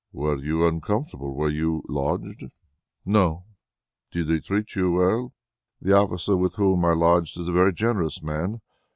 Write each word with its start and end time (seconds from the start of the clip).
"Were 0.11 0.35
you 0.39 0.65
uncomfortable 0.65 1.35
where 1.35 1.51
you 1.51 1.83
lodged?" 1.87 2.45
"No." 3.05 3.45
"Did 4.11 4.29
they 4.29 4.39
treat 4.39 4.75
you 4.75 4.91
well?" 4.93 5.31
"The 5.79 5.93
officer 5.95 6.35
with 6.35 6.55
whom 6.55 6.83
I 6.85 6.93
lodged 6.93 7.39
is 7.39 7.47
a 7.49 7.53
very 7.53 7.71
generous 7.71 8.23
man. 8.23 8.61